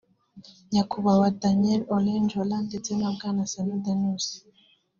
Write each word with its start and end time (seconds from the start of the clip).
Nyakubahwa 0.71 1.27
Daniel 1.41 1.81
Ole 1.95 2.11
Njoolay 2.23 2.61
ndetse 2.69 2.91
na 2.99 3.09
Bwana 3.15 3.43
Sanu 3.51 3.75
Danusi 3.85 4.35